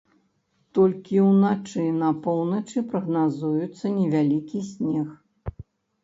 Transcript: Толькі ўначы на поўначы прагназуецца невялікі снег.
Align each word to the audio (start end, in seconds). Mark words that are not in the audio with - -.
Толькі 0.75 1.17
ўначы 1.25 1.83
на 2.03 2.07
поўначы 2.23 2.77
прагназуецца 2.93 3.85
невялікі 3.99 4.59
снег. 4.71 5.07